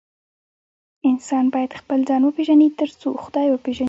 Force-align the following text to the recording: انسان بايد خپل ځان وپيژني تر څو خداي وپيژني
انسان 1.09 1.45
بايد 1.53 1.71
خپل 1.79 1.99
ځان 2.09 2.21
وپيژني 2.25 2.69
تر 2.79 2.89
څو 3.01 3.09
خداي 3.23 3.47
وپيژني 3.51 3.79